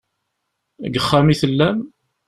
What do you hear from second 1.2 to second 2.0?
i tellam?